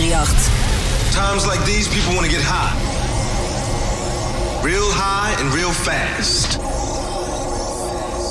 Nachricht. 0.00 1.12
Times 1.12 1.46
like 1.46 1.62
these, 1.66 1.88
people 1.88 2.14
want 2.14 2.24
to 2.24 2.32
get 2.32 2.40
high. 2.42 2.72
Real 4.64 4.88
high 4.92 5.34
and 5.40 5.52
real 5.52 5.72
fast. 5.72 6.58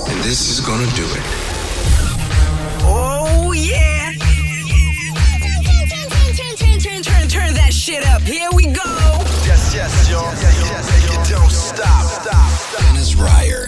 And 0.09 0.19
this 0.23 0.49
is 0.49 0.59
gonna 0.59 0.89
do 0.95 1.05
it. 1.05 1.23
Oh, 2.81 3.51
yeah! 3.53 4.13
Turn, 6.35 6.55
turn, 6.57 6.79
turn, 6.79 7.01
turn 7.03 7.27
turn 7.27 7.53
that 7.53 7.71
shit 7.71 8.05
up. 8.07 8.21
Here 8.23 8.49
we 8.55 8.65
go. 8.65 8.89
Yes, 9.45 9.73
yes, 9.75 10.09
y'all. 10.09 10.23
Yes, 10.33 10.41
yes, 10.41 11.01
yes, 11.01 11.29
you 11.29 11.35
don't 11.35 11.51
stop. 11.51 12.05
Stop. 12.05 12.49
stop. 12.49 12.81
Dennis 12.81 13.15
Ruyer. 13.15 13.67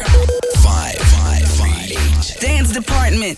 Five, 0.63 0.97
five, 0.97 1.47
five, 1.47 1.91
eight. 1.91 2.37
Dance 2.39 2.73
department. 2.73 3.37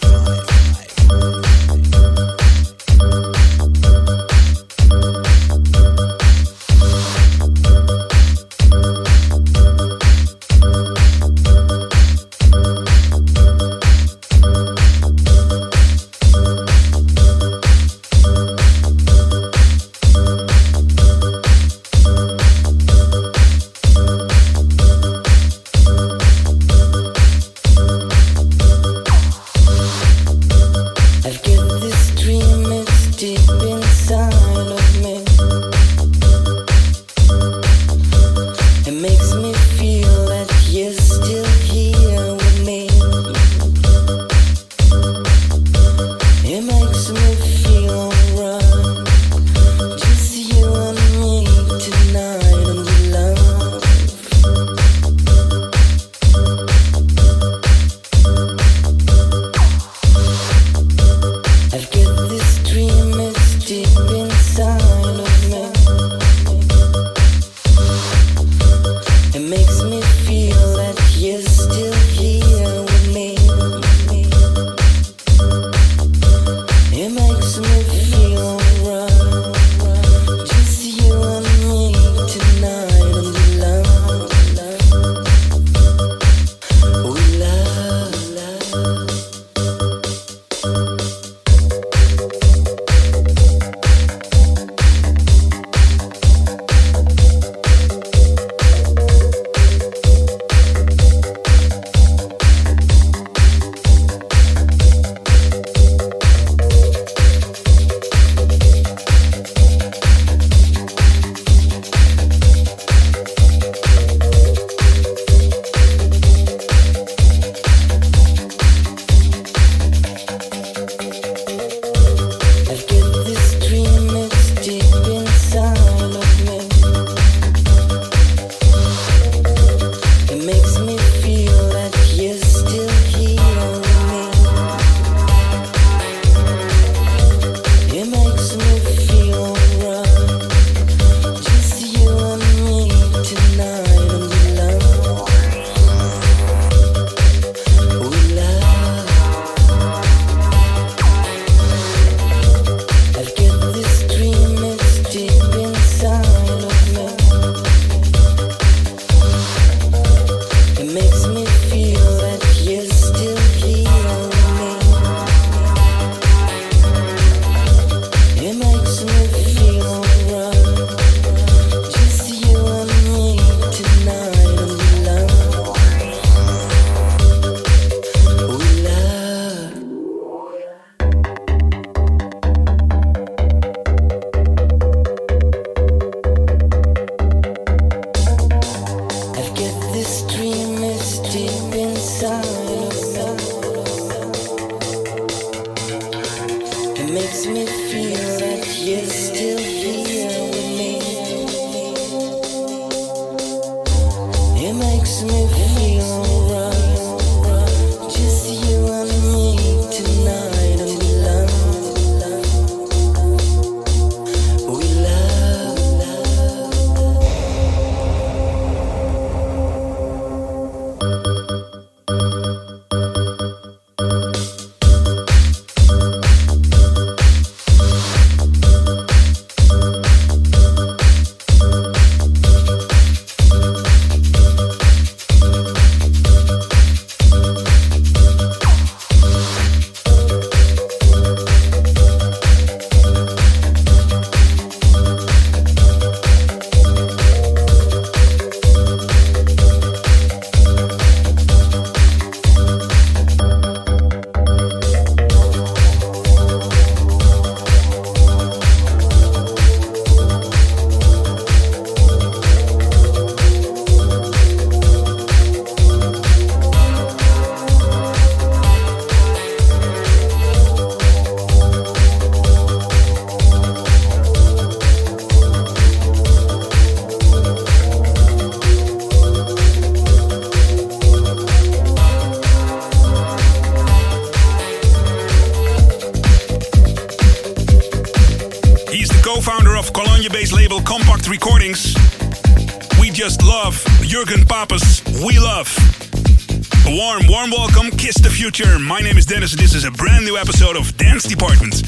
Department, 301.44 301.84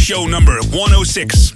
show 0.00 0.26
number 0.26 0.58
106. 0.74 1.52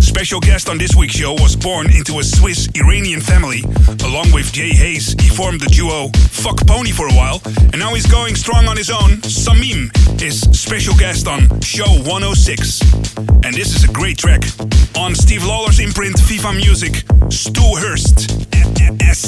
Special 0.00 0.40
guest 0.40 0.70
on 0.70 0.78
this 0.78 0.96
week's 0.96 1.14
show 1.14 1.34
was 1.34 1.54
born 1.54 1.90
into 1.94 2.18
a 2.18 2.24
Swiss 2.24 2.66
Iranian 2.74 3.20
family. 3.20 3.62
Along 4.02 4.32
with 4.32 4.50
Jay 4.54 4.70
Haze, 4.70 5.14
he 5.20 5.28
formed 5.28 5.60
the 5.60 5.66
duo 5.66 6.08
Fuck 6.30 6.66
Pony 6.66 6.92
for 6.92 7.08
a 7.08 7.12
while, 7.12 7.42
and 7.44 7.78
now 7.78 7.92
he's 7.92 8.06
going 8.06 8.36
strong 8.36 8.68
on 8.68 8.76
his 8.78 8.88
own. 8.88 9.20
Samim 9.28 9.92
is 10.22 10.40
special 10.58 10.94
guest 10.94 11.28
on 11.28 11.60
show 11.60 11.90
106. 12.08 12.80
And 13.44 13.52
this 13.52 13.76
is 13.76 13.84
a 13.84 13.92
great 13.92 14.16
track 14.16 14.42
on 14.96 15.14
Steve 15.14 15.44
Lawler's 15.44 15.78
imprint 15.78 16.18
Viva 16.20 16.54
Music, 16.54 17.04
Stu 17.28 17.76
Hurst, 17.76 18.46
as 19.02 19.18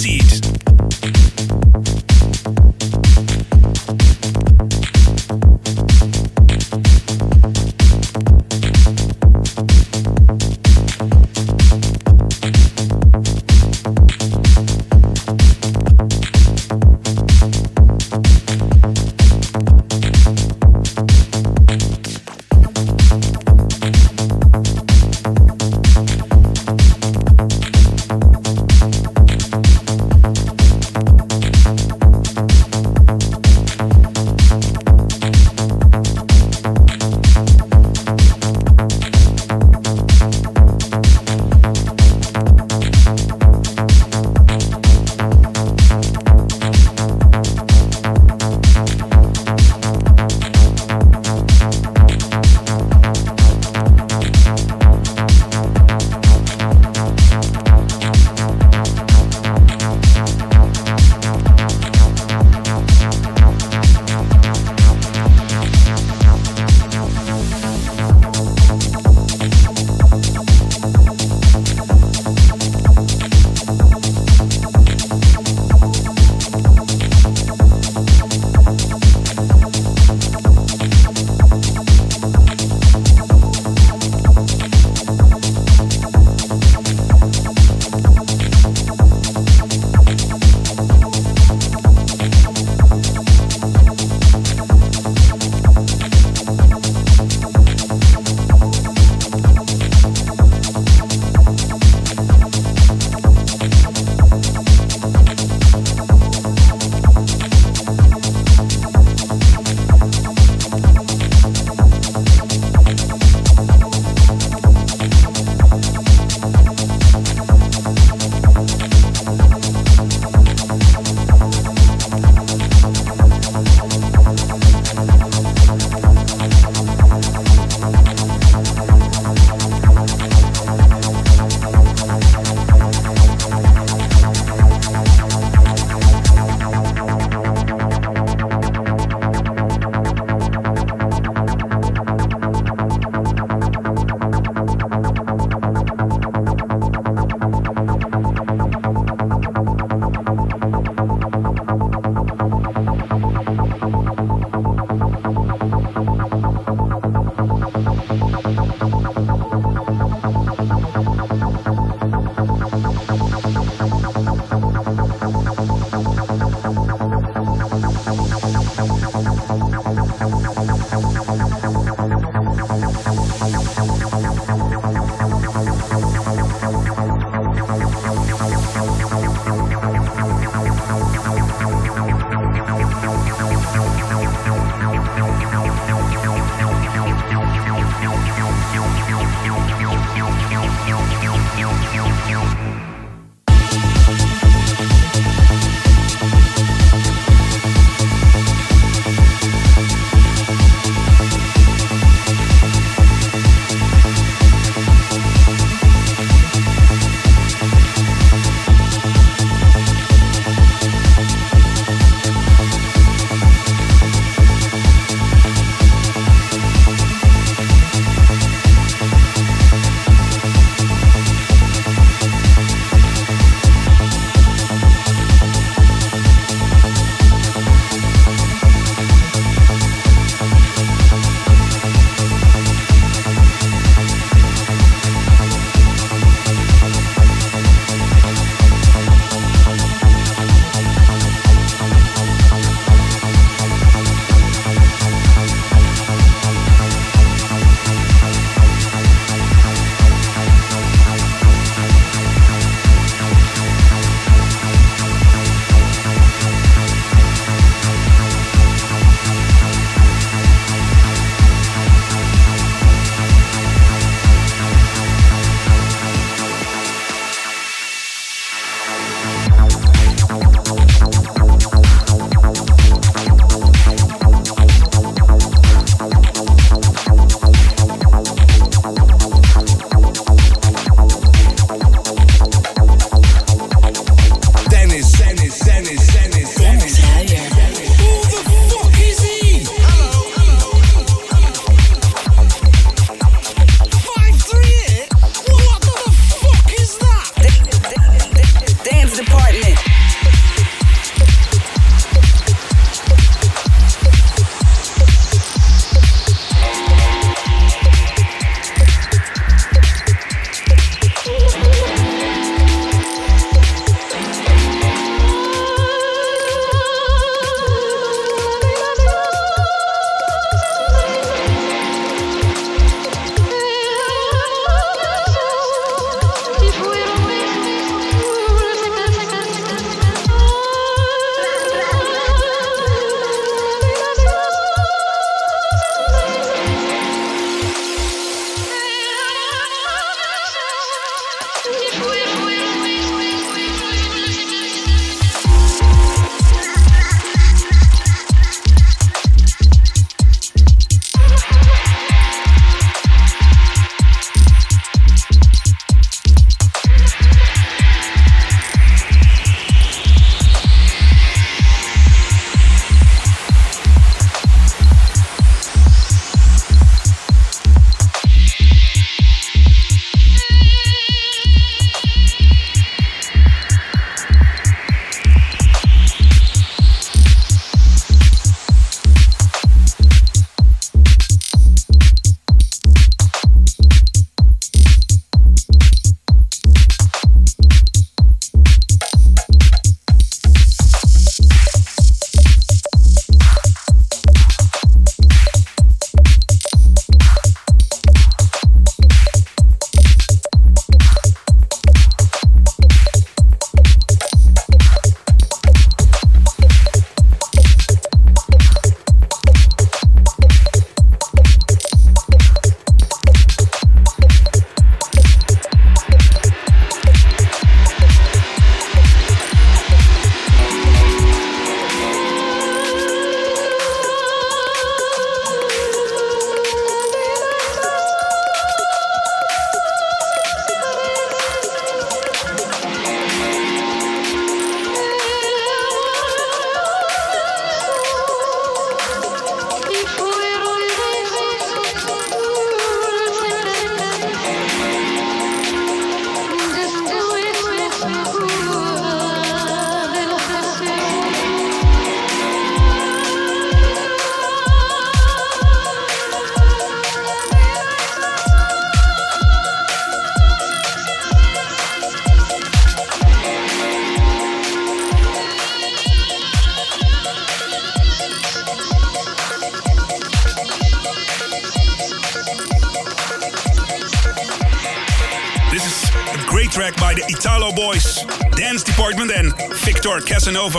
Casanova. 480.49 480.79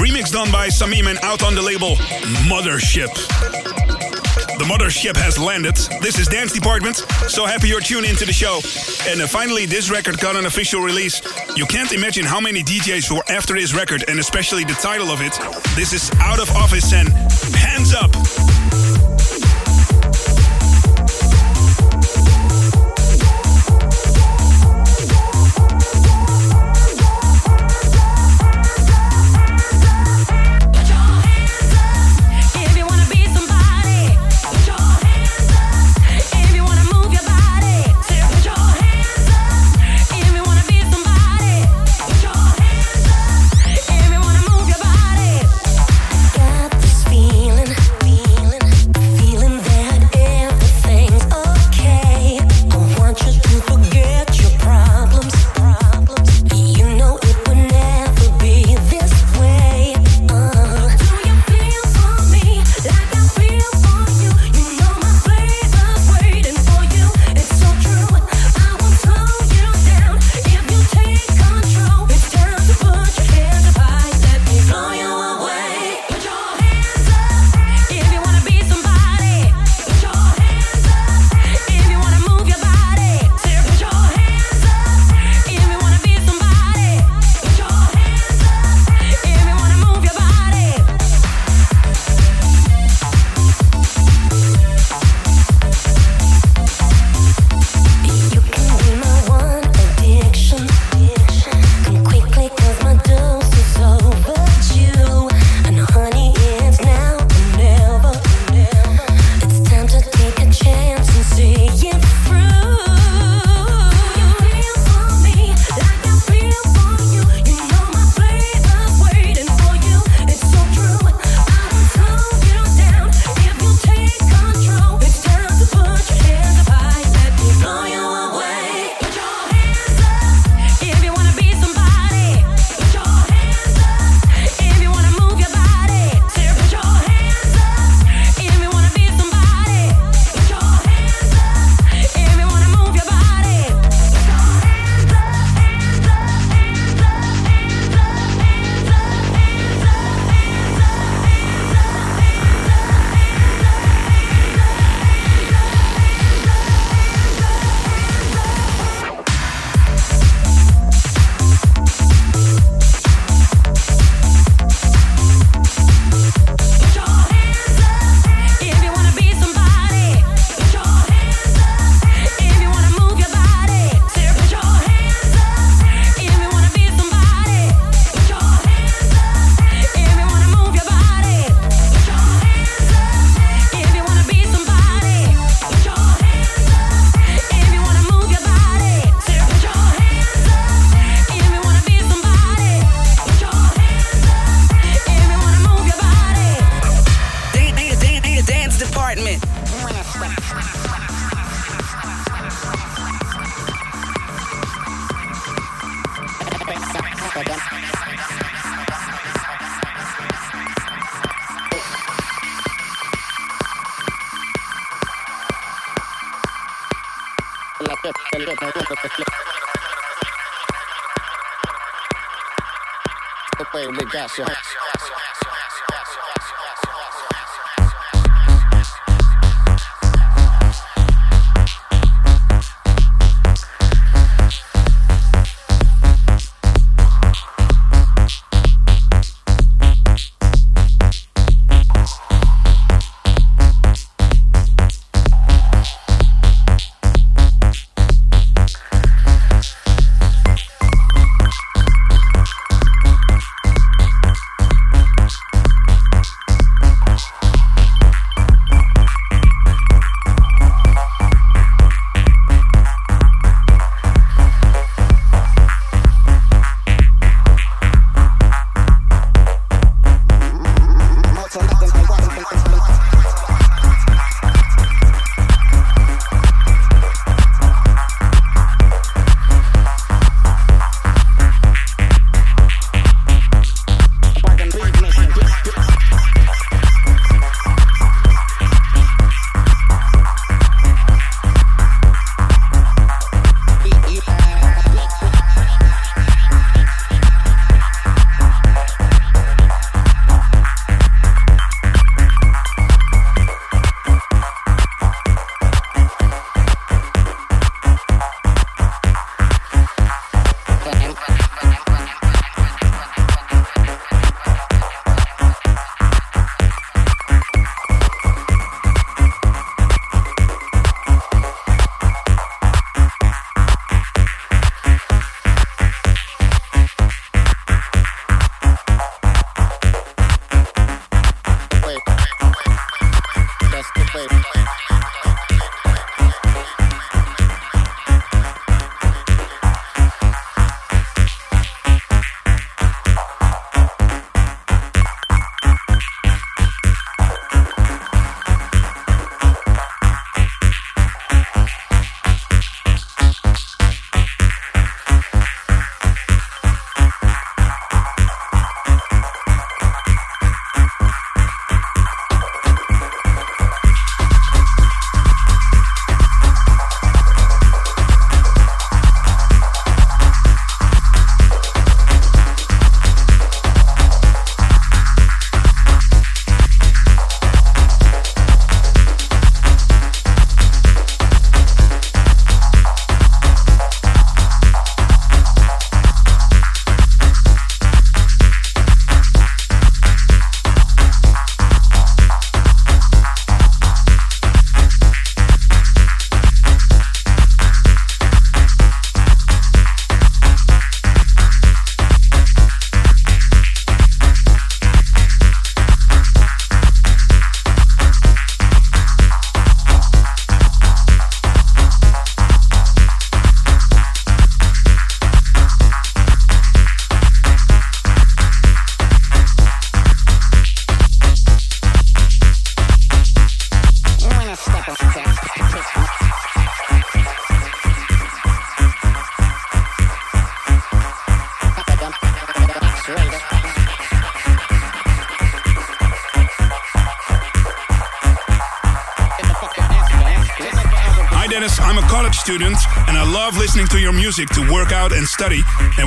Remix 0.00 0.32
done 0.32 0.50
by 0.50 0.68
Samim 0.68 1.06
and 1.06 1.18
out 1.22 1.42
on 1.42 1.54
the 1.54 1.60
label 1.60 1.96
Mothership. 2.48 3.12
The 4.56 4.64
mothership 4.64 5.14
has 5.16 5.38
landed. 5.38 5.76
This 6.00 6.18
is 6.18 6.26
Dance 6.26 6.52
Department. 6.52 6.96
So 7.28 7.44
happy 7.44 7.68
you're 7.68 7.80
tuned 7.80 8.06
into 8.06 8.24
the 8.24 8.32
show. 8.32 8.60
And 9.10 9.20
uh, 9.20 9.26
finally, 9.26 9.66
this 9.66 9.90
record 9.90 10.18
got 10.20 10.36
an 10.36 10.46
official 10.46 10.80
release. 10.80 11.20
You 11.54 11.66
can't 11.66 11.92
imagine 11.92 12.24
how 12.24 12.40
many 12.40 12.62
DJs 12.62 13.10
were 13.14 13.22
after 13.28 13.54
this 13.54 13.74
record, 13.74 14.04
and 14.08 14.18
especially 14.18 14.64
the 14.64 14.74
title 14.74 15.10
of 15.10 15.20
it. 15.20 15.32
This 15.76 15.92
is 15.92 16.10
Out 16.20 16.40
of 16.40 16.50
Office 16.52 16.92
and 16.94 17.08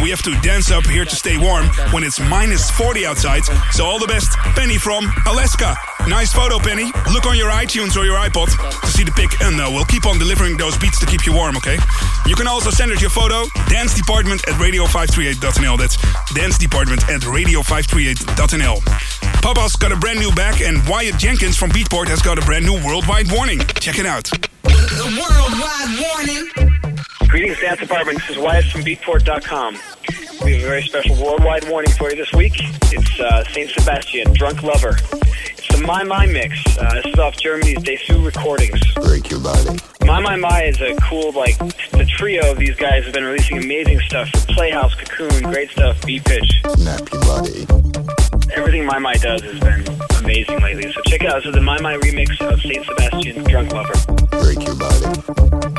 we 0.03 0.09
have 0.09 0.21
to 0.21 0.35
dance 0.41 0.69
up 0.69 0.85
here 0.85 1.05
to 1.05 1.15
stay 1.15 1.37
warm 1.37 1.65
when 1.91 2.03
it's 2.03 2.19
minus 2.19 2.69
40 2.71 3.05
outside. 3.05 3.41
So 3.71 3.85
all 3.85 3.99
the 3.99 4.07
best, 4.07 4.37
Penny 4.53 4.77
from 4.77 5.09
Alaska. 5.25 5.75
Nice 6.07 6.33
photo, 6.33 6.59
Penny. 6.59 6.91
Look 7.13 7.25
on 7.25 7.37
your 7.37 7.49
iTunes 7.49 7.95
or 7.95 8.03
your 8.03 8.17
iPod 8.17 8.51
to 8.81 8.87
see 8.87 9.05
the 9.05 9.11
pic, 9.11 9.39
and 9.41 9.59
uh, 9.59 9.69
we'll 9.71 9.85
keep 9.85 10.05
on 10.05 10.19
delivering 10.19 10.57
those 10.57 10.77
beats 10.77 10.99
to 10.99 11.05
keep 11.05 11.25
you 11.25 11.33
warm, 11.33 11.55
okay? 11.55 11.77
You 12.25 12.35
can 12.35 12.47
also 12.47 12.69
send 12.69 12.91
us 12.91 12.99
your 12.99 13.09
photo, 13.09 13.45
dance 13.69 13.93
department 13.93 14.45
at 14.47 14.55
radio538.nl. 14.55 15.77
That's 15.77 15.95
dance 16.33 16.57
department 16.57 17.07
at 17.09 17.21
radio538.nl. 17.21 18.83
Papa's 19.41 19.75
got 19.77 19.93
a 19.93 19.95
brand 19.95 20.19
new 20.19 20.31
back, 20.33 20.59
and 20.59 20.85
Wyatt 20.87 21.17
Jenkins 21.17 21.55
from 21.55 21.69
Beatport 21.71 22.07
has 22.07 22.21
got 22.21 22.37
a 22.37 22.41
brand 22.41 22.65
new 22.65 22.75
worldwide 22.85 23.31
warning. 23.31 23.59
Check 23.79 23.99
it 23.99 24.05
out. 24.05 24.25
The 24.63 25.07
worldwide 25.15 25.93
warning. 26.03 26.73
Greetings, 27.29 27.59
Dance 27.61 27.79
Department. 27.79 28.19
This 28.19 28.31
is 28.31 28.37
Wyatt 28.37 28.65
from 28.65 28.81
Beatport.com. 28.81 29.77
We 30.43 30.53
have 30.53 30.63
a 30.63 30.65
very 30.65 30.81
special 30.83 31.15
worldwide 31.23 31.69
warning 31.69 31.91
for 31.93 32.09
you 32.09 32.17
this 32.17 32.31
week. 32.33 32.53
It's 32.91 33.19
uh, 33.19 33.43
St. 33.45 33.69
Sebastian, 33.69 34.33
Drunk 34.33 34.61
Lover. 34.61 34.97
It's 35.57 35.67
the 35.69 35.83
My 35.85 36.03
My 36.03 36.25
mix. 36.25 36.55
Uh, 36.77 36.93
this 36.95 37.05
is 37.05 37.19
off 37.19 37.37
Germany's 37.37 37.77
Desu 37.77 38.25
Recordings. 38.25 38.81
Break 38.95 39.29
your 39.29 39.39
body. 39.39 39.79
My 40.05 40.19
My 40.19 40.35
My 40.35 40.63
is 40.63 40.81
a 40.81 40.95
cool, 41.09 41.31
like, 41.31 41.57
the 41.57 42.05
trio 42.17 42.51
of 42.51 42.57
these 42.57 42.75
guys 42.75 43.05
have 43.05 43.13
been 43.13 43.23
releasing 43.23 43.57
amazing 43.57 44.01
stuff. 44.01 44.29
for 44.31 44.53
Playhouse, 44.53 44.93
Cocoon, 44.95 45.43
great 45.43 45.69
stuff, 45.69 46.05
B 46.05 46.19
Pitch. 46.19 46.61
Snap 46.75 47.09
your 47.11 47.21
body. 47.21 47.65
Everything 48.53 48.85
My 48.85 48.99
My 48.99 49.13
does 49.13 49.41
has 49.41 49.59
been 49.61 49.87
amazing 50.23 50.59
lately. 50.59 50.91
So 50.91 51.01
check 51.05 51.21
it 51.21 51.27
out. 51.27 51.35
This 51.35 51.45
is 51.45 51.53
the 51.53 51.61
My 51.61 51.79
My 51.79 51.95
remix 51.97 52.41
of 52.41 52.59
St. 52.61 52.85
Sebastian, 52.85 53.43
Drunk 53.45 53.71
Lover. 53.71 53.93
Break 54.41 54.65
your 54.65 54.75
body. 54.75 55.72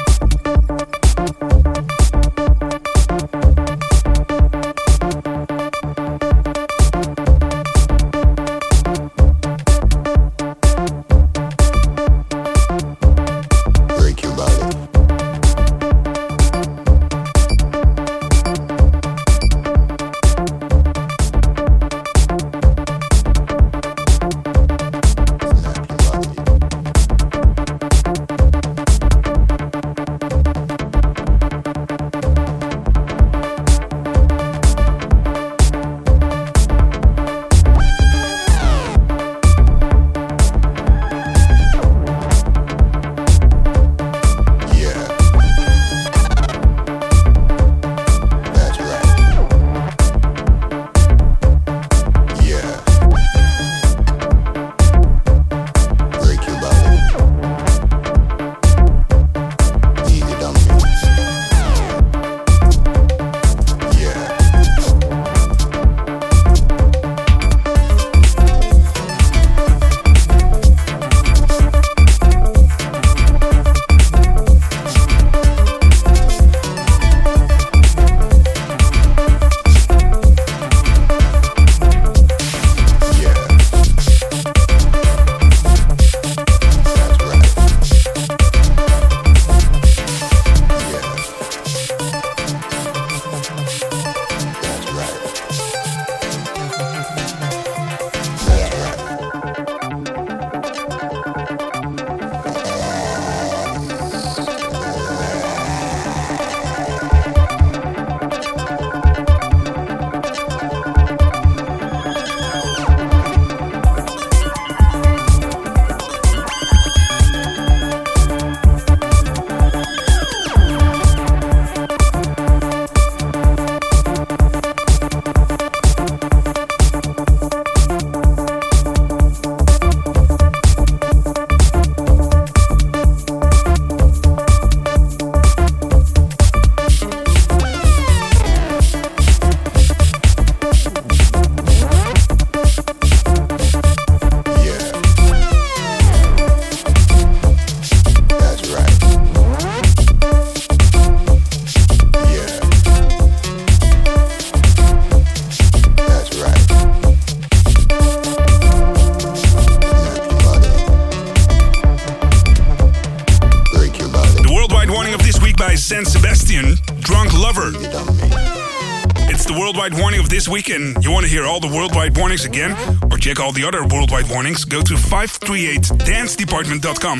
This 170.45 170.53
week, 170.53 170.69
and 170.69 171.03
you 171.03 171.11
want 171.11 171.25
to 171.25 171.31
hear 171.31 171.47
all 171.47 171.59
the 171.59 171.69
worldwide 171.69 172.15
warnings 172.19 172.45
again, 172.45 172.73
or 173.11 173.17
check 173.17 173.41
all 173.41 173.51
the 173.53 173.65
other 173.65 173.83
worldwide 173.87 174.29
warnings, 174.29 174.67
go 174.67 174.83
to 174.83 174.93
538dancedepartment.com. 174.95 177.19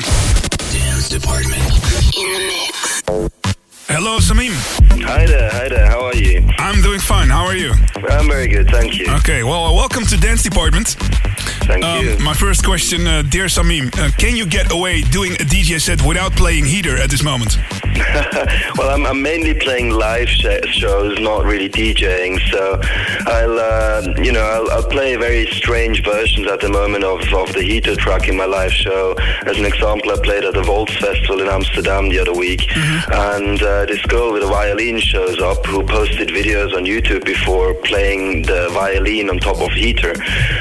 Dance 0.71 1.09
Department. 1.09 1.63
In 2.15 2.33
the 2.33 2.39
mix. 2.45 3.01
Hello, 3.87 4.19
Samim. 4.19 4.51
Hi 5.05 5.25
there, 5.25 5.49
hi 5.49 5.69
there, 5.69 5.87
how 5.87 6.05
are 6.05 6.15
you? 6.15 6.47
I'm 6.59 6.81
doing 6.83 6.99
fine. 6.99 7.29
How 7.29 7.45
are 7.45 7.55
you? 7.55 7.73
I'm 8.09 8.27
very 8.27 8.47
good, 8.47 8.67
thank 8.69 8.95
you. 8.99 9.07
Okay, 9.15 9.41
well, 9.43 9.65
uh, 9.65 9.73
welcome 9.73 10.05
to 10.05 10.17
Dance 10.17 10.43
Department. 10.43 10.89
Thank 11.65 11.83
Um, 11.83 12.05
you. 12.05 12.17
my 12.19 12.33
first 12.35 12.63
question, 12.63 13.07
uh, 13.07 13.23
dear 13.23 13.45
Samim, 13.45 13.89
uh, 13.97 14.11
can 14.17 14.35
you 14.35 14.45
get 14.45 14.71
away 14.71 15.01
doing 15.01 15.33
a 15.33 15.45
DJ 15.45 15.79
set 15.79 15.99
without 16.03 16.35
playing 16.35 16.65
Heater 16.65 16.95
at 16.97 17.09
this 17.09 17.23
moment? 17.23 17.57
well, 18.77 18.89
I'm, 18.89 19.05
I'm 19.05 19.21
mainly 19.21 19.53
playing 19.53 19.91
live 19.91 20.27
sh- 20.27 20.47
shows, 20.67 21.19
not 21.19 21.45
really 21.45 21.69
DJing. 21.69 22.39
So 22.51 22.79
I'll, 23.27 23.59
uh, 23.59 24.13
you 24.21 24.31
know, 24.31 24.41
I'll, 24.41 24.71
I'll 24.71 24.89
play 24.89 25.15
very 25.15 25.45
strange 25.47 26.03
versions 26.03 26.47
at 26.47 26.61
the 26.61 26.69
moment 26.69 27.03
of, 27.03 27.21
of 27.33 27.53
the 27.53 27.61
Heater 27.61 27.95
track 27.95 28.27
in 28.27 28.35
my 28.37 28.45
live 28.45 28.71
show. 28.71 29.15
As 29.45 29.57
an 29.57 29.65
example, 29.65 30.11
I 30.11 30.17
played 30.21 30.43
at 30.43 30.53
the 30.53 30.63
Volts 30.63 30.95
Festival 30.97 31.41
in 31.41 31.47
Amsterdam 31.47 32.09
the 32.09 32.19
other 32.19 32.33
week, 32.33 32.69
and 32.75 33.61
uh, 33.61 33.85
this 33.85 34.01
girl 34.05 34.33
with 34.33 34.43
a 34.43 34.47
violin 34.47 34.99
shows 34.99 35.39
up 35.41 35.65
who 35.65 35.83
posted 35.83 36.29
videos 36.29 36.75
on 36.75 36.83
YouTube 36.83 37.23
before 37.25 37.73
playing 37.73 38.43
the 38.43 38.69
violin 38.73 39.29
on 39.29 39.39
top 39.39 39.61
of 39.61 39.71
Heater, 39.71 40.13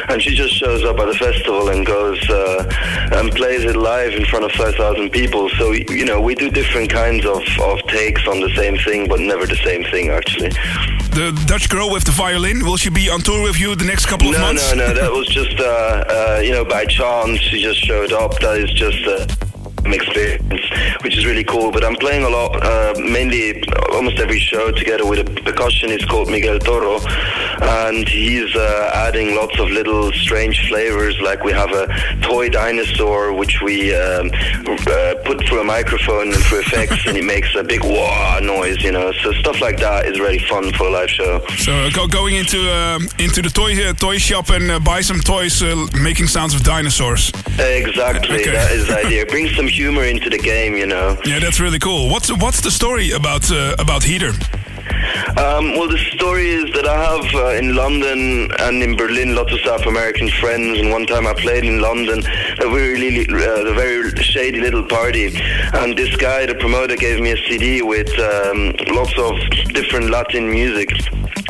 and 0.08 0.22
she 0.22 0.34
just 0.34 0.54
shows 0.54 0.84
up 0.84 0.98
at 0.98 1.06
the 1.06 1.14
festival 1.14 1.68
and 1.70 1.84
goes 1.84 2.20
uh, 2.30 2.64
and 3.12 3.32
plays 3.32 3.64
it 3.64 3.76
live 3.76 4.14
in 4.14 4.24
front 4.24 4.44
of 4.44 4.52
5,000 4.52 5.10
people. 5.10 5.48
So 5.50 5.72
you 5.72 6.04
know, 6.04 6.20
we 6.20 6.34
do 6.34 6.50
different 6.50 6.90
kinds 6.90 7.23
of, 7.24 7.42
of 7.60 7.78
takes 7.88 8.26
on 8.26 8.40
the 8.40 8.50
same 8.56 8.76
thing, 8.78 9.08
but 9.08 9.20
never 9.20 9.46
the 9.46 9.56
same 9.56 9.82
thing 9.84 10.10
actually. 10.10 10.50
The 11.14 11.32
Dutch 11.46 11.68
girl 11.68 11.90
with 11.90 12.04
the 12.04 12.10
violin, 12.12 12.64
will 12.64 12.76
she 12.76 12.90
be 12.90 13.08
on 13.08 13.20
tour 13.20 13.42
with 13.42 13.58
you 13.60 13.74
the 13.76 13.84
next 13.84 14.06
couple 14.06 14.28
of 14.28 14.34
No, 14.34 14.40
months? 14.40 14.74
No, 14.74 14.86
no, 14.86 14.92
no. 14.92 15.00
That 15.00 15.12
was 15.12 15.26
just 15.28 15.58
uh, 15.60 15.64
uh, 15.64 16.40
you 16.42 16.52
know 16.52 16.64
by 16.64 16.84
chance. 16.86 17.40
She 17.40 17.60
just 17.60 17.80
showed 17.84 18.12
up. 18.12 18.38
That 18.40 18.58
is 18.58 18.70
just. 18.72 19.06
Uh, 19.06 19.26
experience, 19.92 20.42
which 21.02 21.16
is 21.16 21.26
really 21.26 21.44
cool. 21.44 21.70
But 21.70 21.84
I'm 21.84 21.96
playing 21.96 22.24
a 22.24 22.28
lot, 22.30 22.62
uh, 22.62 22.94
mainly 22.98 23.62
almost 23.92 24.18
every 24.18 24.38
show 24.40 24.70
together 24.72 25.06
with 25.06 25.18
a 25.20 25.24
percussionist 25.24 26.08
called 26.08 26.30
Miguel 26.30 26.58
Toro, 26.58 27.00
and 27.84 28.08
he's 28.08 28.54
uh, 28.56 28.90
adding 28.94 29.34
lots 29.36 29.58
of 29.58 29.68
little 29.70 30.12
strange 30.12 30.68
flavors. 30.68 31.18
Like 31.20 31.44
we 31.44 31.52
have 31.52 31.70
a 31.72 31.86
toy 32.22 32.48
dinosaur, 32.48 33.32
which 33.32 33.60
we 33.62 33.94
um, 33.94 34.30
uh, 34.34 35.14
put 35.24 35.46
through 35.46 35.60
a 35.60 35.64
microphone 35.64 36.32
and 36.32 36.42
through 36.44 36.60
effects, 36.60 37.06
and 37.06 37.16
it 37.16 37.24
makes 37.24 37.54
a 37.54 37.62
big 37.62 37.82
wah 37.84 38.40
noise. 38.40 38.82
You 38.82 38.92
know, 38.92 39.12
so 39.22 39.32
stuff 39.32 39.60
like 39.60 39.78
that 39.78 40.06
is 40.06 40.18
really 40.20 40.38
fun 40.38 40.72
for 40.72 40.86
a 40.86 40.90
live 40.90 41.10
show. 41.10 41.44
So 41.56 41.90
go, 41.90 42.06
going 42.06 42.34
into 42.36 42.58
uh, 42.70 42.98
into 43.18 43.42
the 43.42 43.50
toy 43.50 43.72
uh, 43.84 43.92
toy 43.94 44.18
shop 44.18 44.50
and 44.50 44.70
uh, 44.70 44.78
buy 44.80 45.00
some 45.00 45.20
toys, 45.20 45.62
uh, 45.62 45.86
making 46.00 46.26
sounds 46.26 46.54
of 46.54 46.62
dinosaurs. 46.62 47.30
Exactly, 47.58 48.40
Okay. 48.40 48.50
that 48.50 48.72
is 48.72 48.88
the 48.88 48.98
idea. 49.06 49.26
Bring 49.26 49.48
some 49.48 49.68
humor 49.74 50.04
into 50.04 50.30
the 50.30 50.38
game, 50.38 50.74
you 50.76 50.86
know. 50.86 51.18
Yeah, 51.24 51.40
that's 51.40 51.60
really 51.60 51.78
cool. 51.78 52.08
What's 52.08 52.30
what's 52.44 52.60
the 52.60 52.70
story 52.70 53.10
about 53.10 53.50
uh, 53.50 53.74
about 53.78 54.04
Heater? 54.04 54.32
Um, 55.36 55.72
well, 55.76 55.88
the 55.88 55.98
story 56.14 56.48
is 56.48 56.72
that 56.74 56.86
I 56.86 56.98
have 57.10 57.34
uh, 57.34 57.58
in 57.60 57.74
London 57.74 58.50
and 58.60 58.82
in 58.82 58.96
Berlin 58.96 59.34
lots 59.34 59.52
of 59.52 59.60
South 59.60 59.86
American 59.86 60.28
friends, 60.28 60.78
and 60.78 60.90
one 60.90 61.06
time 61.06 61.26
I 61.26 61.34
played 61.34 61.64
in 61.64 61.80
London 61.80 62.22
a 62.60 62.68
really, 62.68 63.26
uh, 63.28 63.72
a 63.72 63.74
very 63.74 64.14
shady 64.22 64.60
little 64.60 64.84
party, 64.84 65.36
and 65.74 65.98
this 65.98 66.14
guy, 66.16 66.46
the 66.46 66.54
promoter, 66.54 66.96
gave 66.96 67.20
me 67.20 67.32
a 67.32 67.36
CD 67.48 67.82
with 67.82 68.10
um, 68.20 68.74
lots 68.94 69.18
of 69.18 69.34
different 69.74 70.10
Latin 70.10 70.48
music. 70.50 70.90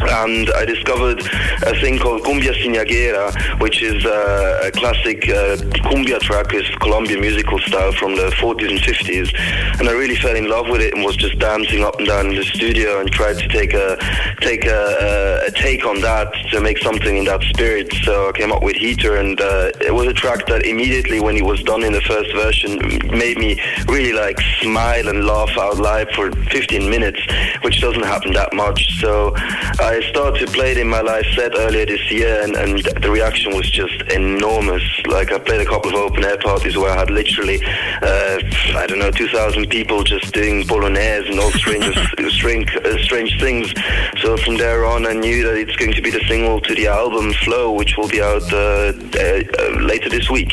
And 0.01 0.51
I 0.57 0.65
discovered 0.65 1.21
a 1.21 1.75
thing 1.81 1.99
called 1.99 2.23
Cumbia 2.23 2.53
Cienaguera, 2.53 3.61
which 3.61 3.83
is 3.83 4.05
uh, 4.05 4.63
a 4.65 4.71
classic 4.71 5.29
uh, 5.29 5.57
cumbia 5.89 6.21
track, 6.21 6.53
is 6.55 6.69
Colombian 6.81 7.21
musical 7.21 7.59
style 7.61 7.93
from 7.93 8.17
the 8.17 8.31
40s 8.41 8.71
and 8.71 8.81
50s. 8.81 9.79
And 9.79 9.89
I 9.89 9.93
really 9.93 10.17
fell 10.17 10.37
in 10.37 10.49
love 10.49 10.69
with 10.69 10.81
it 10.81 10.95
and 10.95 11.05
was 11.05 11.17
just 11.17 11.39
dancing 11.39 11.85
up 11.85 11.99
and 11.99 12.09
down 12.09 12.27
in 12.29 12.35
the 12.35 12.45
studio 12.45 13.01
and 13.01 13.11
tried 13.11 13.39
to 13.39 13.49
take 13.49 13.73
a 13.75 13.97
take 14.41 14.67
a, 14.67 15.43
a, 15.47 15.51
take 15.53 15.87
on 15.87 16.01
that 16.01 16.33
to 16.51 16.61
make 16.61 16.79
something 16.79 17.17
in 17.17 17.25
that 17.25 17.43
spirit. 17.43 17.93
So 18.03 18.29
I 18.29 18.33
came 18.33 18.53
up 18.53 18.63
with 18.63 18.77
Heater, 18.77 19.17
and 19.17 19.41
uh, 19.41 19.71
it 19.81 19.95
was 19.95 20.07
a 20.07 20.13
track 20.13 20.47
that 20.47 20.67
immediately, 20.67 21.21
when 21.21 21.37
it 21.37 21.45
was 21.45 21.63
done 21.63 21.83
in 21.83 21.93
the 21.93 22.01
first 22.03 22.33
version, 22.35 22.79
made 23.17 23.39
me 23.39 23.61
really 23.87 24.13
like 24.13 24.39
smile 24.61 25.09
and 25.09 25.25
laugh 25.25 25.57
out 25.59 25.79
loud 25.79 26.11
for 26.11 26.31
15 26.33 26.91
minutes, 26.91 27.21
which 27.63 27.81
doesn't 27.81 28.05
happen 28.05 28.33
that 28.33 28.53
much. 28.53 29.01
So 29.01 29.35
I 29.85 30.01
started 30.09 30.47
to 30.47 30.51
play 30.51 30.73
it 30.73 30.79
in 30.79 30.88
my 30.88 31.03
live 31.03 31.27
set 31.35 31.53
earlier 31.55 31.85
this 31.85 32.11
year, 32.11 32.40
and, 32.42 32.57
and 32.57 32.83
the 33.03 33.11
reaction 33.11 33.55
was 33.55 33.70
just 33.70 34.01
enormous. 34.11 34.83
Like 35.07 35.31
I 35.31 35.38
played 35.38 35.61
a 35.61 35.66
couple 35.66 35.90
of 35.90 35.97
open 35.97 36.25
air 36.25 36.38
parties 36.38 36.75
where 36.79 36.90
I 36.90 36.97
had 37.01 37.11
literally, 37.11 37.62
uh, 37.62 38.38
I 38.81 38.87
don't 38.88 38.99
know, 38.99 39.11
2,000 39.11 39.68
people 39.68 40.03
just 40.03 40.33
doing 40.33 40.64
polonaise 40.64 41.31
and 41.31 41.38
all 41.38 41.51
strange, 41.62 41.85
strange, 42.33 42.75
uh, 42.77 42.97
strange 43.03 43.38
things. 43.38 43.75
So 44.23 44.38
from 44.38 44.57
there 44.57 44.87
on, 44.87 45.07
I 45.07 45.12
knew 45.12 45.44
that 45.44 45.59
it's 45.59 45.77
going 45.77 45.92
to 45.92 46.01
be 46.01 46.11
the 46.11 46.25
single 46.27 46.62
to 46.62 46.75
the 46.75 46.87
album 46.87 47.35
Flow, 47.44 47.73
which 47.73 47.99
will 47.99 48.09
be 48.09 48.23
out 48.23 48.51
uh, 48.55 48.57
uh, 48.57 49.42
uh, 49.59 49.81
later 49.83 50.09
this 50.09 50.31
week. 50.31 50.53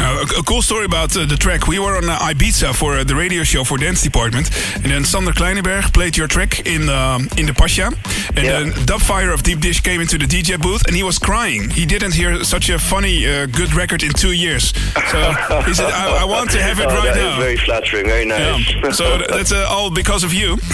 A, 0.00 0.22
a 0.38 0.42
cool 0.42 0.62
story 0.62 0.86
about 0.86 1.14
uh, 1.16 1.26
the 1.26 1.36
track. 1.36 1.66
We 1.66 1.78
were 1.78 1.98
on 1.98 2.08
uh, 2.08 2.16
Ibiza 2.18 2.74
for 2.74 2.94
uh, 2.94 3.04
the 3.04 3.14
radio 3.14 3.42
show 3.42 3.62
for 3.62 3.76
Dance 3.76 4.02
Department, 4.02 4.48
and 4.76 4.86
then 4.86 5.04
Sander 5.04 5.32
Kleinenberg 5.32 5.92
played 5.92 6.16
your 6.16 6.28
track 6.28 6.66
in 6.66 6.88
um, 6.88 7.28
in 7.36 7.44
the 7.44 7.52
Pacha, 7.52 7.92
and 8.36 8.44
Yeah. 8.44 8.53
Then 8.54 8.72
Dubfire 8.86 9.32
of 9.34 9.42
Deep 9.42 9.60
Dish 9.60 9.80
came 9.80 10.00
into 10.00 10.16
the 10.18 10.26
DJ 10.26 10.60
booth, 10.60 10.86
and 10.86 10.94
he 10.96 11.02
was 11.02 11.18
crying. 11.18 11.70
He 11.70 11.84
didn't 11.86 12.14
hear 12.14 12.42
such 12.44 12.70
a 12.70 12.78
funny, 12.78 13.26
uh, 13.26 13.46
good 13.46 13.72
record 13.74 14.02
in 14.02 14.12
two 14.12 14.32
years. 14.32 14.72
So 15.12 15.18
he 15.66 15.74
said, 15.74 15.90
"I, 15.92 16.22
I 16.22 16.24
want 16.24 16.50
to 16.52 16.60
have 16.62 16.78
it 16.80 16.86
Oh, 16.88 16.94
right 16.94 17.14
that 17.14 17.16
is 17.16 17.22
now." 17.34 17.38
very 17.40 17.56
flattering, 17.56 18.06
very 18.06 18.24
nice. 18.24 18.72
Yeah. 18.74 18.90
So 18.92 19.18
that's 19.28 19.52
uh, 19.52 19.66
all 19.68 19.90
because 19.90 20.24
of 20.24 20.32
you. 20.32 20.56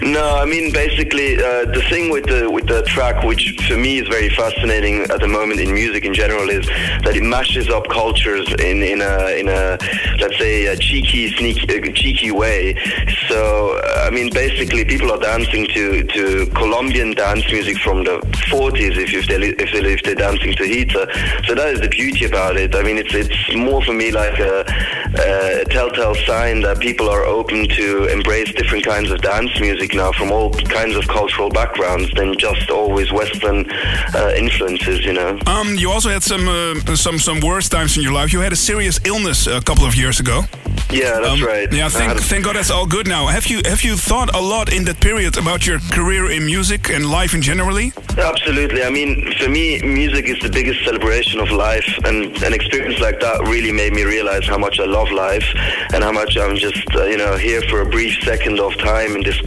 No, 0.00 0.36
I 0.36 0.44
mean 0.44 0.72
basically 0.72 1.36
uh, 1.36 1.64
the 1.76 1.82
thing 1.90 2.10
with 2.10 2.26
the 2.26 2.48
with 2.50 2.66
the 2.68 2.82
track, 2.82 3.24
which 3.24 3.56
for 3.68 3.76
me 3.76 3.98
is 3.98 4.06
very 4.08 4.28
fascinating 4.30 5.00
at 5.14 5.20
the 5.20 5.26
moment 5.28 5.60
in 5.60 5.74
music 5.74 6.04
in 6.04 6.14
general, 6.14 6.48
is 6.50 6.66
that 7.04 7.14
it 7.16 7.22
mashes 7.22 7.68
up 7.68 7.88
cultures 7.88 8.46
in 8.60 8.82
in 8.82 9.00
a 9.02 9.38
in 9.40 9.48
a 9.48 9.76
let's 10.20 10.38
say 10.38 10.66
a 10.66 10.76
cheeky, 10.76 11.34
sneaky, 11.36 11.66
uh, 11.68 11.92
cheeky 11.92 12.30
way. 12.30 12.74
So 13.28 13.72
uh, 13.84 14.06
I 14.06 14.10
mean 14.10 14.30
basically 14.32 14.84
people 14.84 15.10
are 15.12 15.18
dancing 15.18 15.66
to 15.74 16.04
to 16.04 16.46
Colombian 16.78 17.12
dance 17.12 17.44
music 17.50 17.76
from 17.78 18.04
the 18.04 18.18
40s 18.52 18.96
if 18.96 19.12
if 19.12 19.26
they 19.26 19.34
if 19.64 19.70
they 19.72 19.92
if 19.96 20.02
they're 20.04 20.14
dancing 20.14 20.52
to 20.54 20.64
Heater. 20.64 21.06
So 21.46 21.56
that 21.56 21.70
is 21.74 21.80
the 21.80 21.88
beauty 21.88 22.24
about 22.24 22.56
it. 22.56 22.72
I 22.76 22.82
mean 22.84 22.98
it's 22.98 23.12
it's 23.12 23.54
more 23.56 23.82
for 23.82 23.92
me 23.92 24.12
like 24.12 24.38
a, 24.38 24.64
a 25.60 25.64
telltale 25.64 26.14
sign 26.30 26.60
that 26.62 26.78
people 26.78 27.08
are 27.10 27.24
open 27.24 27.68
to 27.80 27.86
embrace 28.16 28.50
different 28.54 28.84
kinds 28.86 29.10
of 29.10 29.20
dance 29.22 29.50
music 29.58 29.92
now 29.92 30.12
from 30.12 30.30
all 30.30 30.50
kinds 30.78 30.94
of 30.94 31.04
cultural 31.08 31.50
backgrounds 31.50 32.12
than 32.14 32.38
just 32.38 32.70
always 32.70 33.10
Western 33.10 33.58
uh, 34.14 34.32
influences, 34.36 35.04
you 35.04 35.14
know. 35.14 35.30
Um, 35.46 35.74
you 35.82 35.90
also 35.90 36.10
had 36.10 36.22
some 36.22 36.46
uh, 36.48 36.94
some 36.94 37.18
some 37.18 37.40
worse 37.40 37.68
times 37.68 37.96
in 37.96 38.02
your 38.04 38.12
life. 38.20 38.32
You 38.32 38.40
had 38.40 38.52
a 38.52 38.62
serious 38.70 39.00
illness 39.04 39.48
a 39.48 39.60
couple 39.60 39.84
of 39.84 39.94
years 39.96 40.20
ago. 40.20 40.38
Yeah, 40.90 41.20
that's 41.20 41.42
Um, 41.42 41.46
right. 41.54 41.68
Yeah, 41.72 41.90
thank, 41.90 42.18
thank 42.30 42.44
God 42.46 42.56
that's 42.56 42.70
all 42.70 42.86
good 42.86 43.06
now. 43.06 43.26
Have 43.26 43.46
you 43.52 43.58
have 43.72 43.82
you 43.88 43.94
thought 44.10 44.28
a 44.34 44.40
lot 44.40 44.72
in 44.76 44.84
that 44.84 44.98
period 45.00 45.36
about 45.36 45.60
your 45.66 45.80
career 45.96 46.30
in 46.36 46.42
music 46.46 46.67
and 46.68 47.10
life 47.10 47.32
in 47.34 47.40
generally? 47.40 47.92
Absolutely. 48.18 48.82
I 48.82 48.90
mean, 48.90 49.32
for 49.38 49.48
me, 49.48 49.80
music 49.80 50.26
is 50.26 50.38
the 50.40 50.50
biggest 50.50 50.84
celebration 50.84 51.40
of 51.40 51.50
life, 51.50 51.88
and 52.04 52.36
an 52.42 52.52
experience 52.52 53.00
like 53.00 53.20
that 53.20 53.40
really 53.44 53.72
made 53.72 53.94
me 53.94 54.04
realize 54.04 54.46
how 54.46 54.58
much 54.58 54.78
I 54.78 54.84
love 54.84 55.10
life 55.10 55.46
and 55.94 56.04
how 56.04 56.12
much 56.12 56.36
I'm 56.36 56.56
just, 56.56 56.84
uh, 56.94 57.04
you 57.04 57.16
know, 57.16 57.36
here 57.36 57.62
for 57.62 57.80
a 57.80 57.86
brief 57.88 58.22
second 58.22 58.60
of 58.60 58.76
time 58.76 59.16
in 59.16 59.22
this 59.22 59.40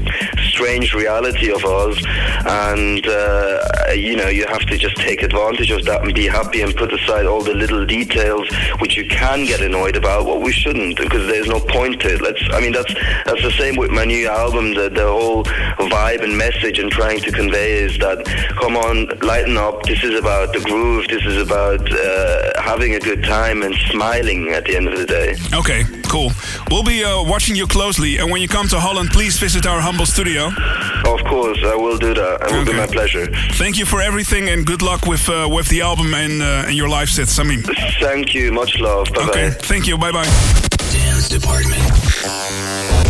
strange 0.62 0.94
reality 0.94 1.52
of 1.52 1.64
ours. 1.66 1.98
And, 2.46 3.06
uh, 3.08 3.64
you 3.96 4.16
know, 4.16 4.28
you 4.28 4.46
have 4.48 4.66
to 4.68 4.78
just 4.78 4.96
take 4.98 5.24
advantage 5.24 5.72
of 5.72 5.86
that 5.86 6.04
and 6.04 6.14
be 6.14 6.28
happy 6.28 6.62
and 6.62 6.76
put 6.76 6.94
aside 6.94 7.26
all 7.26 7.42
the 7.42 7.54
little 7.54 7.86
details 7.86 8.48
which 8.80 8.96
you 8.96 9.08
can 9.08 9.46
get 9.46 9.62
annoyed 9.62 9.96
about, 9.96 10.26
what 10.26 10.42
we 10.42 10.52
shouldn't, 10.52 10.98
because 10.98 11.26
there's 11.28 11.48
no 11.48 11.60
point 11.60 12.02
to 12.02 12.14
it. 12.14 12.22
Let's, 12.22 12.44
I 12.52 12.60
mean, 12.62 12.74
that's 12.74 12.94
that's 13.26 13.42
the 13.42 13.52
same 13.58 13.76
with 13.76 13.90
my 13.90 14.06
new 14.06 14.28
album. 14.28 14.76
The, 14.76 14.90
the 14.90 15.08
whole 15.08 15.44
vibe 15.44 16.24
and 16.24 16.38
message 16.38 16.78
and 16.78 16.92
trying 16.92 17.22
to 17.22 17.32
convey 17.32 17.72
is 17.74 17.98
that, 18.00 18.24
come 18.60 18.78
on, 18.78 19.08
lighten 19.22 19.58
up. 19.58 19.82
This 19.84 20.04
is 20.04 20.20
about 20.20 20.54
the 20.54 20.60
groove. 20.62 21.08
This 21.08 21.26
is 21.26 21.38
about 21.42 21.92
uh, 21.92 22.62
having 22.62 22.94
a 22.94 23.00
good 23.00 23.24
time 23.24 23.64
and 23.64 23.74
smiling 23.90 24.50
at 24.50 24.66
the 24.66 24.76
end 24.76 24.88
of 24.88 24.98
the 24.98 25.06
day. 25.06 25.36
Okay, 25.54 25.84
cool. 26.12 26.32
We'll 26.70 26.84
be 26.84 27.04
uh, 27.04 27.24
watching 27.24 27.56
you 27.56 27.66
closely, 27.68 28.18
and 28.18 28.30
when 28.30 28.42
you 28.42 28.50
come 28.50 28.68
to 28.68 28.80
Holland, 28.80 29.10
please 29.12 29.40
visit 29.40 29.66
our 29.66 29.80
humble 29.80 30.06
studio. 30.06 30.48
Of 31.08 31.24
course, 31.24 31.60
I 31.64 31.76
will 31.76 31.98
do 31.98 32.14
that. 32.14 32.42
It 32.42 32.52
will 32.52 32.66
be 32.66 32.74
my 32.74 32.86
pleasure. 32.86 33.28
Thank 33.54 33.78
you 33.78 33.86
for 33.86 34.02
everything, 34.02 34.50
and 34.50 34.66
good 34.66 34.82
luck 34.82 35.06
with 35.06 35.30
uh, 35.30 35.48
with 35.50 35.70
the 35.70 35.82
album 35.82 36.14
and, 36.14 36.42
uh, 36.42 36.68
and 36.68 36.76
your 36.76 36.90
live 36.90 37.10
set, 37.10 37.28
Samim. 37.28 37.64
Thank 38.02 38.34
you. 38.36 38.52
Much 38.52 38.78
love. 38.80 39.08
Bye 39.14 39.26
bye. 39.26 39.30
Okay, 39.30 39.50
thank 39.52 39.88
you. 39.88 39.98
Bye 39.98 40.12
bye. 40.12 40.30
Dance 40.92 41.30
Department. 41.30 41.82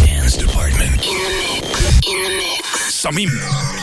Dance 0.06 0.38
Department. 0.38 1.02
In 2.08 2.18
the 2.26 2.34
mix. 2.38 3.02
Samim. 3.04 3.81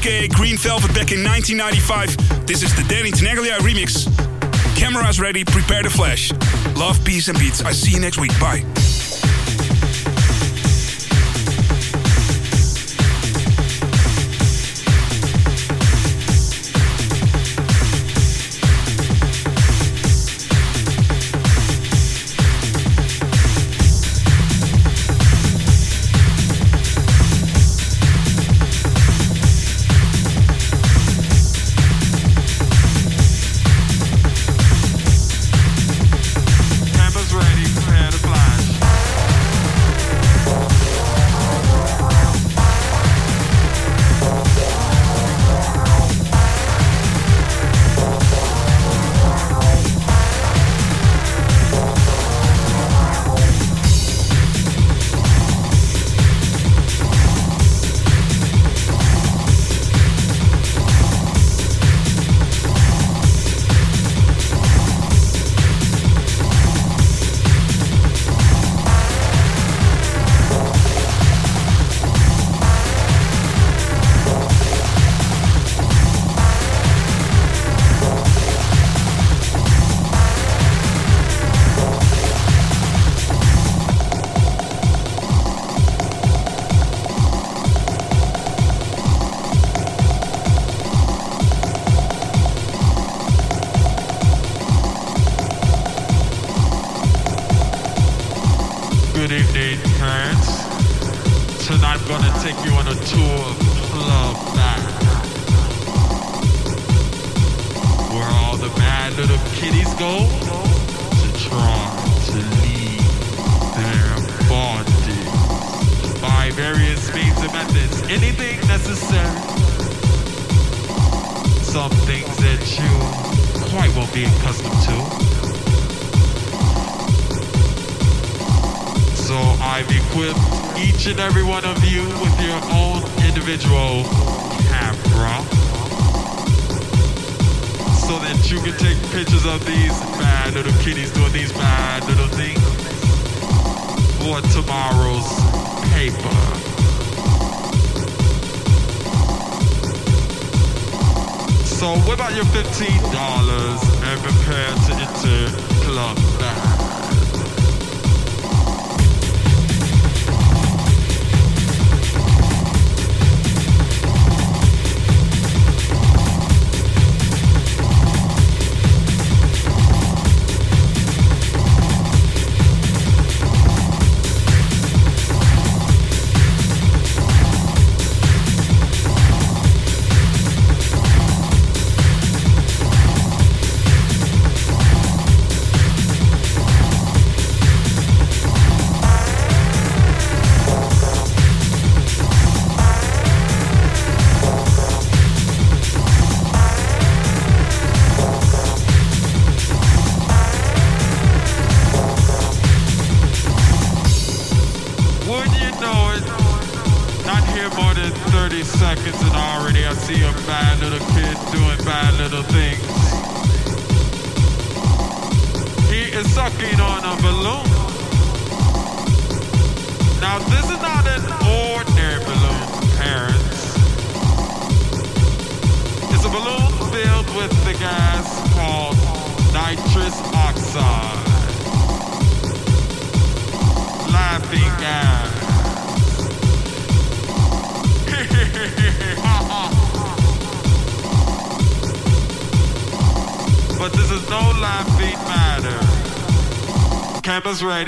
aka 0.00 0.28
Green 0.28 0.56
Velvet, 0.56 0.88
back 0.94 1.12
in 1.12 1.22
1995. 1.22 2.46
This 2.46 2.62
is 2.62 2.74
the 2.74 2.82
Danny 2.88 3.10
Tenaglia 3.10 3.58
remix. 3.58 4.08
Camera's 4.74 5.20
ready, 5.20 5.44
prepare 5.44 5.82
the 5.82 5.90
flash. 5.90 6.32
Love, 6.74 7.02
peace, 7.04 7.28
and 7.28 7.38
beats. 7.38 7.62
I 7.62 7.72
see 7.72 7.92
you 7.92 8.00
next 8.00 8.18
week. 8.18 8.32
Bye. 8.40 8.64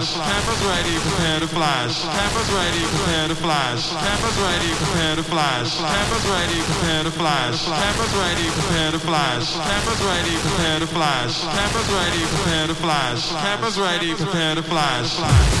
Flash. 0.00 0.30
Cameras 0.30 0.62
ready, 0.64 0.94
prepare 0.98 1.40
to 1.40 1.46
flash. 1.48 2.02
Cameras 2.02 2.50
ready, 2.52 2.82
prepare 2.84 3.28
to 3.28 3.34
flash. 3.34 3.90
Cameras 3.90 4.38
ready, 4.38 4.72
prepare 4.74 5.16
to 5.16 5.22
flash. 5.22 5.76
Cameras 5.76 6.26
ready, 6.26 6.60
prepare 6.62 7.04
to 7.04 7.10
flash. 7.10 7.64
Cameras 7.64 8.14
ready, 8.14 8.48
prepare 8.50 8.90
to 8.92 8.98
flash. 8.98 9.46
Cameras 9.52 10.00
ready, 10.02 10.36
prepare 10.40 10.78
to 10.80 10.86
flash. 10.86 11.34
Cameras 11.44 11.88
ready, 11.92 12.22
prepare 12.32 12.66
to 12.66 12.74
flash. 12.74 13.28
Cameras 13.30 13.78
ready, 13.78 14.14
prepare 14.14 14.54
to 14.54 14.62
flash. 14.62 15.59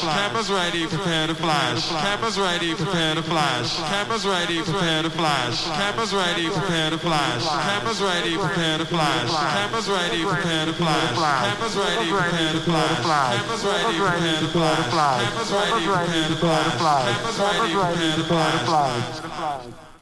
Flash. 0.00 0.18
Cameras 0.18 0.50
ready, 0.50 0.86
prepare 0.86 1.26
to 1.26 1.34
flash. 1.34 1.88
Cameras 1.88 2.38
ready, 2.38 2.74
prepare 2.74 3.14
to 3.14 3.22
flash. 3.22 3.76
Cameras 3.76 4.24
ready, 4.26 4.62
prepare 4.62 5.02
to 5.02 5.10
flash. 5.10 5.64
Cameras 5.64 6.12
ready, 6.12 6.48
prepare 6.48 6.90
to 6.90 6.98
flash. 6.98 7.42
Cameras 7.44 8.00
ready, 8.00 8.36
prepare 8.36 8.78
to 8.78 8.86
flash. 8.86 9.30
Cameras 9.30 9.88
ready, 9.88 10.24
prepare 10.24 10.66
to 10.66 10.74
flash. 10.74 11.16
Cameras 11.18 11.76
ready, 11.76 12.08
prepare 12.08 12.52
to 12.52 12.60
flash. 12.62 12.96
Cameras 12.96 13.64
ready, 13.64 13.96
prepare 13.98 14.40
to 14.40 14.48
flash. 14.48 15.22
Cameras 15.24 15.50
ready, 15.52 15.86
prepare 15.86 16.28
to 16.28 16.38
flash. 16.78 17.04
Cameras 17.18 17.72
ready, 17.74 18.12
prepare 18.16 18.52
to 18.52 18.64
flash. 18.66 19.97